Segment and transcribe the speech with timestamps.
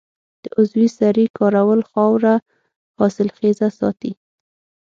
[0.43, 2.35] د عضوي سرې کارول خاوره
[2.97, 4.11] حاصلخیزه ساتي.